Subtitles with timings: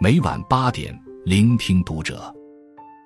[0.00, 0.94] 每晚八点，
[1.24, 2.34] 聆听读者。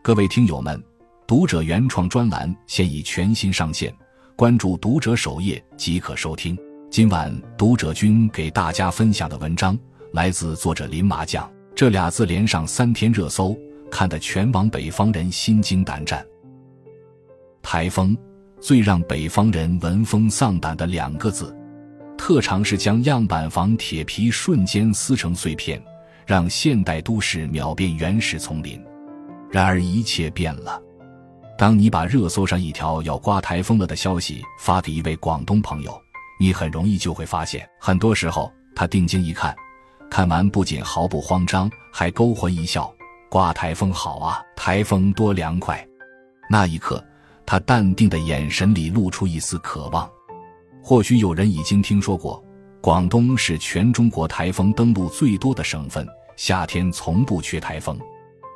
[0.02, 0.82] 各位听友们，
[1.26, 3.94] 读者原创专栏现已全新上线，
[4.34, 6.58] 关注读者首页即可收听。
[6.90, 9.78] 今晚读者君给大家分享的文章
[10.12, 13.56] 来自作者林麻将，这俩字连上三天热搜，
[13.90, 16.26] 看得全网北方人心惊胆战。
[17.62, 18.16] 台风，
[18.60, 21.54] 最让北方人闻风丧胆的两个字，
[22.18, 25.82] 特长是将样板房铁皮瞬间撕成碎片。
[26.26, 28.78] 让现代都市秒变原始丛林，
[29.50, 30.78] 然而一切变了。
[31.56, 35.98] 当你把热搜上一条要刮台风了的消息发给一位广东朋友，
[36.38, 39.56] 你很容易就会发现，很多时候他定睛一看，
[40.10, 42.94] 看完不仅毫不慌张，还勾魂一笑
[43.30, 45.82] ：“刮台风好啊，台风多凉快。”
[46.50, 47.02] 那一刻，
[47.46, 50.06] 他淡定的眼神里露出一丝渴望。
[50.82, 52.42] 或许有人已经听说过，
[52.80, 56.06] 广东是全中国台风登陆最多的省份。
[56.36, 57.98] 夏天从不缺台风，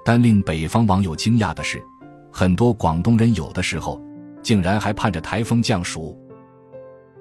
[0.05, 1.83] 但令北方网友惊讶的是，
[2.31, 4.01] 很多广东人有的时候
[4.41, 6.17] 竟然还盼着台风降暑。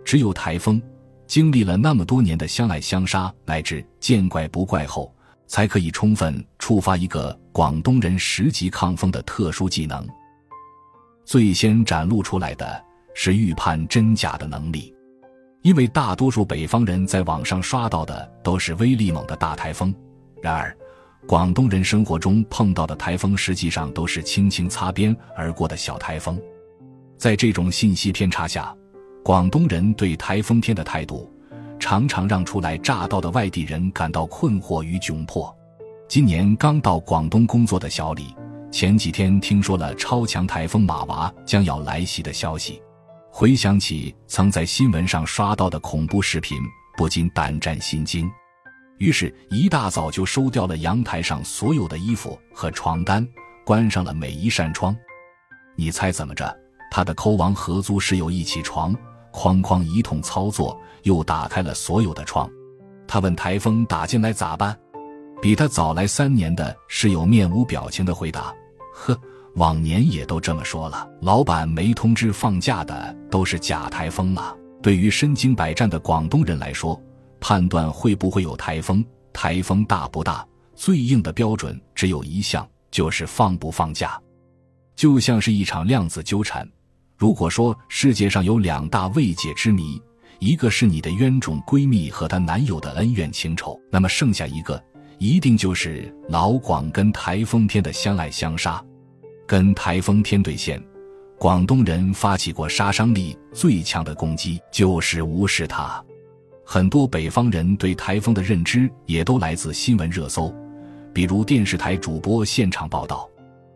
[0.05, 0.79] 只有台风
[1.25, 5.11] 经历了那么多年的相爱相杀乃至见怪不怪后，
[5.47, 10.07] 才可以充分触发一个广东人十级抗风的特殊技能。
[11.25, 14.93] 最先展露出来的是预判真假的能力，
[15.61, 19.93] 因为大多数北方人在网上刷到的都是威力猛的大台风。
[20.41, 20.75] 然而，
[21.27, 26.39] 广东人生活中碰到的台风实际上都是轻轻擦边而过的小台风。
[27.17, 28.75] 在这种信息偏差下，
[29.23, 31.31] 广东人对台风天的态度，
[31.79, 35.55] 常常让初来乍到的外地人感到困惑与窘迫。
[36.07, 38.35] 今年刚到广东工作的小李，
[38.71, 42.81] 前几天听说了超强台风马娃将要来袭的消息，
[43.33, 46.57] 回想起曾在新闻上刷到的恐怖视频，
[46.97, 48.29] 不禁胆战心惊。
[48.97, 53.25] 于是，一大早就收掉了阳台上所有的衣服和床单，
[53.65, 54.93] 关上了每一扇窗。
[55.77, 56.53] 你猜怎么着？
[56.91, 58.93] 他的抠王合租室友一起床，
[59.31, 62.47] 哐哐一通操作，又打开了所有的窗。
[63.07, 64.77] 他问台风打进来咋办？
[65.41, 68.53] 比他早来三年的室友面无表情的回答
[68.93, 69.17] ：“呵，
[69.55, 77.01] 往年也都这么说了，老板没通知放假的都是假台风了。”对于身经百战的广东人来说。
[77.43, 79.03] 判断会不会有台风，
[79.33, 84.15] 台风大不大，最硬的标准只有一项，就是放不放假。
[84.95, 86.69] 就像是一场量子纠缠。
[87.17, 89.99] 如果说世界上有两大未解之谜，
[90.37, 94.79] 一个是你的冤种闺蜜和她男友的恩怨情仇，那么剩下一个
[95.17, 98.79] 一定就是老广跟台风天的相爱相杀。
[99.51, 100.81] 跟台风天对线，
[101.37, 106.01] 广东人发起过杀伤力最强的攻击，就是无视它。
[106.65, 110.55] 很多北方人对台风的认知也都来自新闻热搜，
[111.11, 113.29] 比如电视台主播现场报道，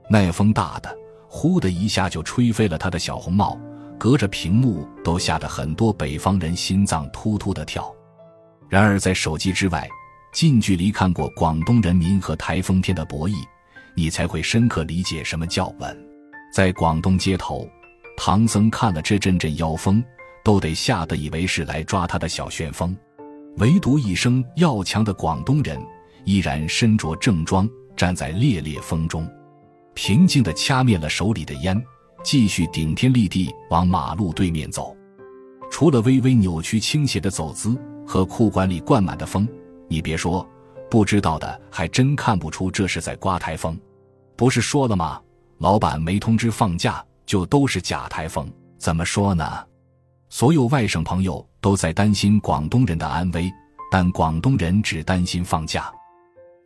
[0.10, 0.98] 那风大的，
[1.28, 3.60] 呼的一下就吹飞了他的小红帽，
[4.00, 7.94] 隔着屏幕都吓得很多北方人心脏突突的跳。
[8.70, 9.86] 然而在手机之外，
[10.32, 13.36] 近距离看过广东人民和台风天的博弈，
[13.96, 15.98] 你才会深刻理解什么叫稳。
[16.54, 17.68] 在广东街头，
[18.18, 20.04] 唐僧看了这阵阵妖风。
[20.44, 22.96] 都得吓得以为是来抓他的小旋风，
[23.58, 25.84] 唯独一生要强的广东人
[26.24, 27.68] 依然身着正装，
[27.98, 29.28] 站在烈烈风中，
[29.96, 31.84] 平静地掐灭了手里的烟，
[32.24, 34.96] 继续顶天立地往马路对面走。
[35.72, 39.48] 除了微微扭曲倾斜的走姿和裤管里灌满的风，
[39.88, 40.48] 你别说，
[40.92, 43.76] 不知道的还真看不出这是在刮台风。
[44.36, 45.22] 不是说了吗？
[45.60, 48.52] 老板没通知放假，就都是假台风。
[48.78, 49.66] 怎么说呢？
[50.30, 53.50] 所有外省朋友都在担心广东人的安危，
[53.90, 55.92] 但广东人只担心放假。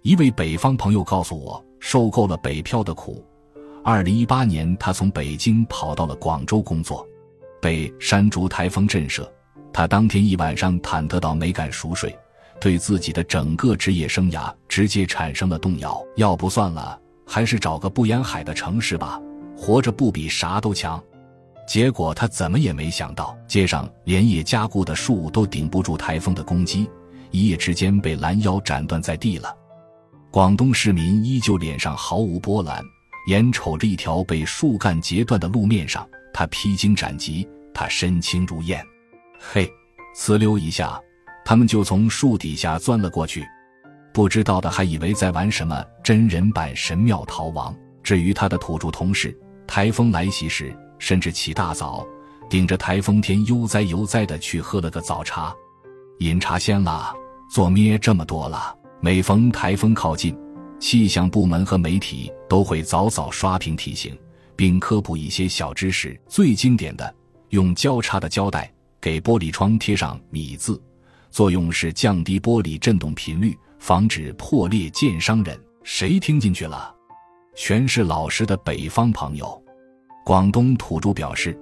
[0.02, 3.24] 一位北方朋友告诉我，受够了北漂的苦。
[3.84, 7.08] 二零一八年，他从北京跑到了广州工作，
[7.62, 9.28] 被山竹台风震慑，
[9.72, 12.18] 他当天一晚上忐忑到没敢熟睡，
[12.60, 16.02] 对自己的整个职业生涯直接产生了动摇。
[16.16, 17.00] 要不算了，
[17.32, 19.22] 还是找个不沿海的城市吧，
[19.56, 21.02] 活着不比啥都强。
[21.68, 26.90] 结果他怎么也没想到，街上连夜加固的树都顶不住台风的攻击，
[27.30, 29.56] 一夜之间被拦腰斩断在地了。
[30.32, 32.84] 广东市民依旧脸上毫无波澜，
[33.28, 38.84] 眼瞅着一条被树干截断的路面上，他披荆斩棘，他身轻如燕。
[39.40, 39.72] 嘿，
[40.18, 41.00] 呲溜一下，
[41.46, 43.46] 他们就从树底下钻了过去。
[44.14, 47.76] 不知道的还以为在玩什么真人版神庙逃亡。
[48.04, 50.76] 至于他的土著同事，台风来袭时。
[51.02, 52.06] 甚至起大早，
[52.50, 55.56] 顶着台风天悠哉悠哉的去喝了个早茶，
[56.20, 57.16] 饮茶先啦，
[57.50, 58.76] 做咩这么多了？
[59.00, 60.38] 每逢台风靠近，
[60.78, 64.14] 气象部门和媒体都会早早刷屏提醒，
[64.58, 66.20] 并科普一些小知识。
[66.28, 67.16] 最经典的，
[67.52, 68.70] 用交叉的胶带
[69.00, 70.84] 给玻璃窗贴上“米”字，
[71.32, 75.60] 作用是降低玻璃振动频率，防止破裂溅伤人。
[75.84, 76.94] 谁听进去了？
[77.56, 79.60] 全是老实的北方朋友。
[80.24, 81.58] 广东土著表示。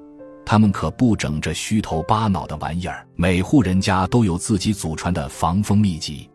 [0.50, 3.06] 他们可不整这虚头巴脑的玩意儿。
[3.18, 6.30] 每户人家都有自己祖传的防风秘籍，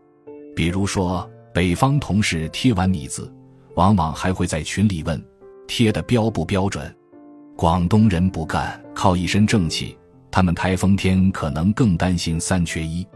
[0.54, 3.32] 比如说，北方同事贴完米字，
[3.74, 5.18] 往往还会在群里问
[5.66, 6.94] 贴的标不标准。
[7.56, 9.96] 广东人不干，靠一身正气，
[10.30, 13.08] 他们台风天可能更担心三缺一，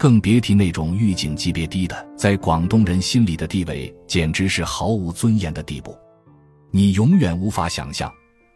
[0.00, 5.94] 更别提那种预警级别低的，在广东人心里的地位简直是毫无尊严的地步，
[6.70, 8.10] 你永远无法想象。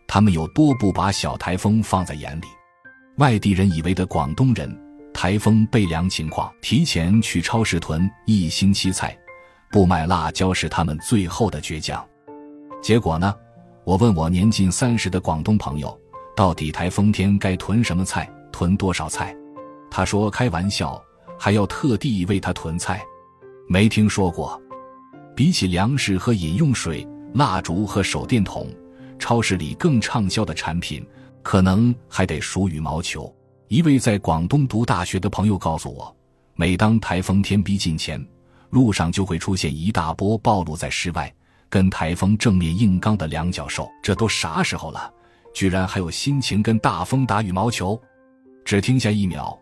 [0.09, 2.47] 他们有多不把小台风放在眼里？
[3.19, 4.75] 外地人以为的广东人，
[5.13, 9.15] 台风备粮情况，提前去超市囤一星期菜，
[9.71, 12.03] 不买辣椒是他们最后的倔强。
[12.83, 13.35] 结果呢？
[13.85, 15.95] 我问我年近三十的广东朋友，
[16.35, 19.37] 到底台风天该囤什么菜，囤多少菜？
[19.91, 20.99] 他说开玩笑，
[21.39, 23.03] 还要特地为他囤菜，
[23.69, 24.61] 没听说过。
[25.37, 28.69] 比起粮食和饮用水、蜡烛和手电筒。
[29.17, 31.07] 超市里更畅销的产品，
[31.43, 33.33] 可能还得数羽毛球。
[33.69, 36.15] 一位在广东读大学的朋友告诉我，
[36.55, 38.23] 每当台风天逼近前，
[38.71, 41.33] 路上就会出现一大波暴露在室外、
[41.71, 43.89] 跟台风正面硬刚的两脚兽。
[44.03, 45.11] 这都啥时候了，
[45.55, 47.99] 居然还有心情跟大风打羽毛球？
[48.65, 49.57] 只停下一秒，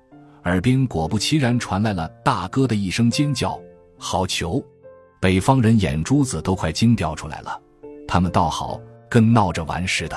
[0.44, 3.61] 耳边果不其然传来了大哥的一声尖叫
[3.99, 4.65] ：“好球！”
[5.21, 7.61] 北方人眼珠子都快惊掉出来了。
[8.06, 8.81] 他们倒好。
[9.12, 10.17] 跟闹着玩似的，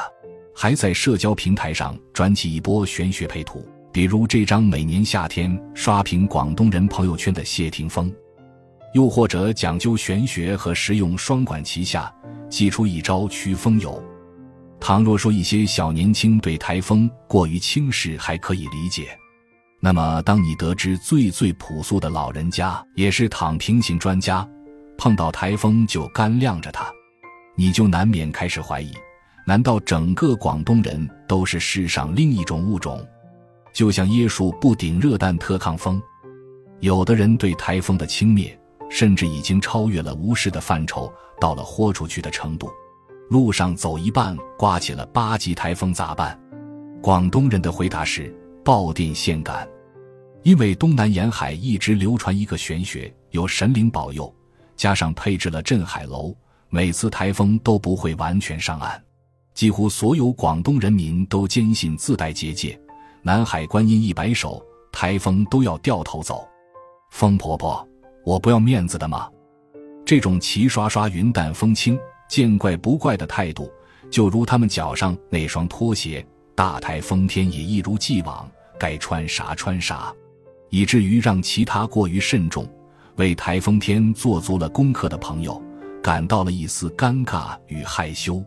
[0.55, 8.09] 还在社交平台上转起一波玄学配图，比如这张每年夏天刷屏广东人朋友圈的谢霆锋，
[8.93, 12.09] 又或者讲究玄学和实用双管齐下，
[12.49, 14.01] 祭出一招驱风油。
[14.79, 19.09] 倘若说一些小年轻对台风过于轻视还可以理解，
[19.85, 24.43] 那么当你得知最最朴素的老人家也是躺平型专家，
[24.97, 26.91] 碰到台风就干晾着他。
[27.55, 28.91] 你就难免开始怀疑：
[29.45, 32.99] 难道整个广东人都是世上另一种物种？
[33.75, 36.01] 就像椰树不顶热弹特抗风，
[36.79, 38.57] 有的人对台风的轻蔑，
[38.89, 42.71] 甚至已经超越了无视的范畴，到了豁出去的程度。
[43.29, 46.35] 路上走一半，刮起了八级台风咋办？
[47.03, 49.67] 广东人的回答是：爆电线杆。
[50.45, 54.31] 因为东南沿海一直流传一个玄学，有神灵保佑，
[54.75, 56.31] 加上配置了镇海楼。
[56.69, 59.03] 每次台风都不会完全上岸，
[59.55, 62.79] 几乎所有广东人民都坚信自带结界，
[63.23, 66.47] 南海观音一摆手，台风都要掉头走。
[67.09, 67.83] 风婆婆，
[68.23, 69.27] 我不要面子的吗？
[70.05, 71.97] 这种齐刷刷云淡风轻、
[72.29, 73.67] 见怪不怪的态度，
[74.11, 78.47] 就如他们脚上那双拖鞋，大台风天也一如既往，
[78.79, 80.13] 该穿啥穿啥，
[80.69, 82.67] 以至于让其他过于慎重、
[83.15, 85.61] 为台风天做足了功课的朋友。
[86.03, 88.39] 感到了一丝尴尬与害羞。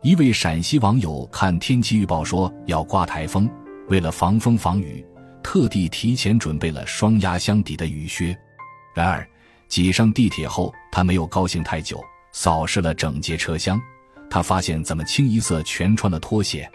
[0.00, 3.46] 一位陕西网友看天气预报说要刮台风，
[3.88, 5.04] 为了防风防雨，
[5.42, 8.34] 特地提前准备了双压箱底的雨靴。
[8.94, 9.28] 然而，
[9.68, 12.02] 挤上地铁后，他没有高兴太久，
[12.32, 13.78] 扫视了整节车厢，
[14.30, 16.66] 他发现怎么清一色全穿了拖鞋。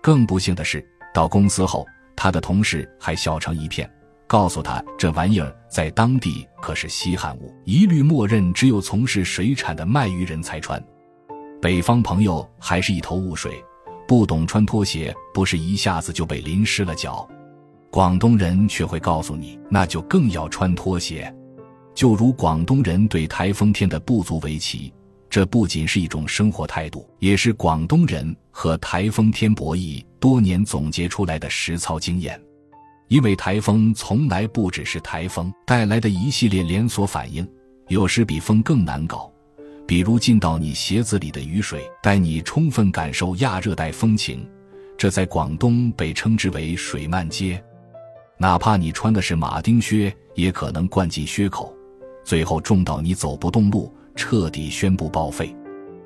[0.00, 1.86] 更不幸的是，到公司后，
[2.16, 3.86] 他的同事还笑成一片。
[4.30, 10.80] 告诉他，这玩意儿在当地可是稀罕物，一律默认只有从事水产的卖鱼人才穿。
[11.60, 13.60] 北方朋友还是一头雾水，
[14.06, 17.28] 不懂穿拖鞋，不是一下子就被淋湿了脚。
[17.90, 21.34] 广东人却会告诉你，那就更要穿拖鞋。
[21.92, 24.94] 就如广东人对台风天的不足为奇，
[25.28, 32.40] 这不仅是一种生活态度，也是广东人和台风天博弈多年总结出来的实操经验。
[33.10, 37.46] 因为台风从来不只是台风带来的一系列连锁反应，
[37.88, 39.28] 有时比风更难搞，
[39.84, 44.48] 比如进到你鞋子里的雨水，带你充分感受亚热带风情，
[44.96, 47.60] 这在广东被称之为水漫街。
[48.38, 51.74] 哪怕你穿的是马丁靴，也可能灌进靴口，
[52.24, 55.52] 最后重到你走不动路，彻底宣布报废。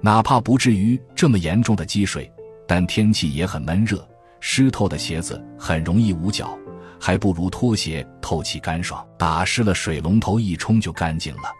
[0.00, 2.32] 哪怕不至于这么严重的积水，
[2.66, 4.08] 但天气也很闷热，
[4.40, 6.58] 湿透的鞋子很容易捂脚。
[7.04, 11.52] 还不如拖鞋透气干爽，打湿了水龙头一冲就干净了。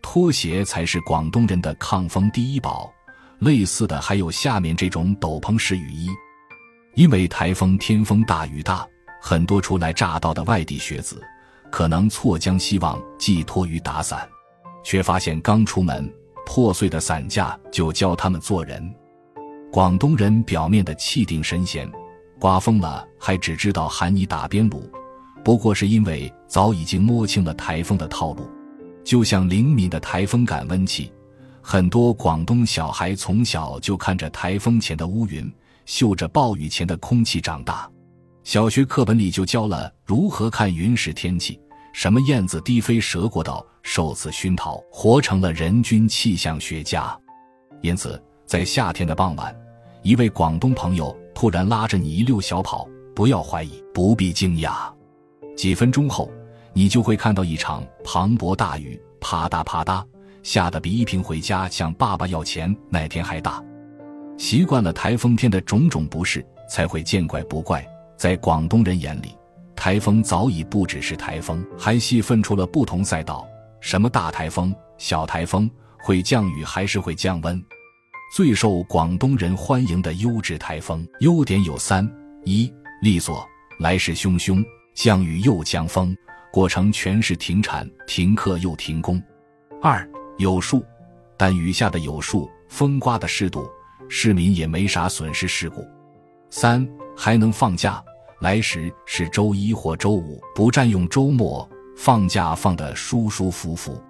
[0.00, 2.90] 拖鞋才是广东人的抗风第一宝。
[3.40, 6.08] 类似的还有下面这种斗篷式雨衣，
[6.94, 8.88] 因为台风天风大雨大，
[9.20, 11.22] 很多初来乍到的外地学子
[11.70, 14.26] 可能错将希望寄托于打伞，
[14.82, 16.10] 却发现刚出门，
[16.46, 18.82] 破碎的伞架就教他们做人。
[19.70, 21.86] 广东人表面的气定神闲，
[22.38, 24.88] 刮风了还只知道喊你打边炉，
[25.44, 28.48] 不过是因为早已经摸清了台风的套路。
[29.04, 31.10] 就像灵敏的台风感温器，
[31.62, 35.50] 很多广东小孩从小就看着台风前的乌云，
[35.86, 37.90] 嗅着暴雨前的空气长大。
[38.44, 41.58] 小学课本里就教了如何看云时天气，
[41.92, 47.18] 什么燕子低飞蛇过道，受此熏陶，活成了人均气象学家。
[47.80, 49.54] 因此，在夏天的傍晚，
[50.02, 54.92] 一位广东朋友突然拉着你一溜小跑，不要怀疑，不必惊讶，
[55.56, 56.28] 几分钟后。
[56.72, 60.04] 你就会看到一场磅礴大雨，啪嗒啪嗒，
[60.42, 63.62] 下得比一瓶回家向爸爸要钱那天还大。
[64.36, 67.86] 习惯了台风天的种种不适，才会见怪不怪。
[68.16, 69.28] 在广东人眼里，
[69.76, 73.46] 台风早已不只是台风，还细分出了不同赛道：
[73.80, 77.64] 什么大台风、小台风，会降雨还是会降温。
[78.30, 82.06] 最受广东人欢迎的优质台风，优点有三：
[82.44, 82.70] 一、
[83.00, 83.42] 利索，
[83.80, 84.62] 来势汹汹，
[84.94, 86.14] 降雨又降风。
[86.52, 89.20] 过程全是停产、停课又停工。
[89.82, 90.06] 二
[90.36, 90.84] 有数，
[91.38, 93.66] 但雨下的有数，风刮的适度，
[94.10, 95.82] 市民也没啥损失事故。
[96.50, 98.02] 三还能放假，
[98.40, 104.02] 来时是周一或周五，不占用周末，放假放得舒舒服服。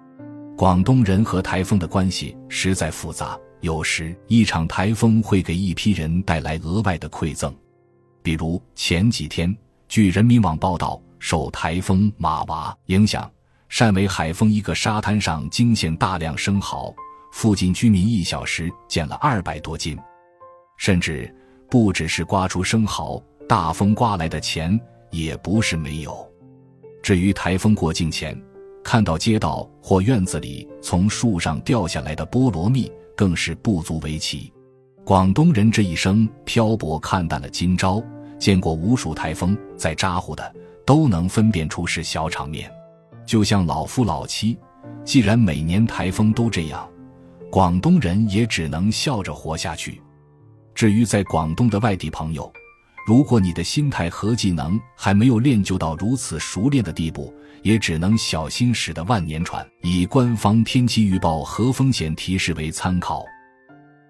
[0.57, 7.53] 广东人和台风的关系实在复杂，有时一场台风会给一批人带来额外的馈赠，
[8.21, 9.55] 比如前几天，
[9.87, 11.01] 据人民网报道。
[11.21, 13.29] 受台风马娃影响，
[13.69, 16.95] 汕尾海丰一个沙滩上惊现大量生蚝，
[17.33, 19.99] 附近居民一小时捡了二百多斤。
[20.77, 21.29] 甚至
[21.69, 24.79] 不只是刮出生蚝，大风刮来的钱
[25.11, 26.25] 也不是没有。
[27.03, 28.41] 至于台风过境前，
[28.81, 34.49] 看到街道或院子里从树上掉下来的菠萝蜜，更是不足为奇。
[35.03, 38.01] 广东人这一生漂泊看淡了今朝，
[38.39, 40.55] 见过无数台风，在咋呼的。
[40.85, 42.71] 都能分辨出是小场面，
[43.25, 44.57] 就像老夫老妻。
[45.03, 46.89] 既然每年台风都这样，
[47.51, 50.01] 广东人也只能笑着活下去。
[50.73, 52.49] 至于在广东的外地朋友，
[53.05, 63.23] 如果你的心态和技能还没有练就到如此熟练的地步，也只能小心驶得万年船，以官方天气预报和风险提示为参考。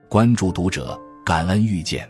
[0.08, 2.10] 关注读者，感恩遇见。